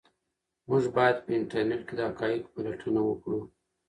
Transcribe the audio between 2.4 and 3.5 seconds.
پلټنه وکړو.